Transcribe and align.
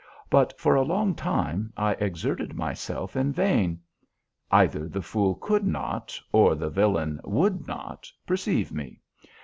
But 0.31 0.59
for 0.59 0.73
a 0.73 0.81
long 0.81 1.13
time 1.13 1.71
I 1.77 1.91
exerted 1.91 2.55
myself 2.55 3.15
in 3.15 3.31
vain. 3.31 3.79
Either 4.49 4.89
the 4.89 5.03
fool 5.03 5.35
could 5.35 5.63
not, 5.67 6.19
or 6.31 6.55
the 6.55 6.71
villain 6.71 7.21
would 7.23 7.67
not 7.67 8.11
perceive 8.25 8.71
me. 8.71 8.99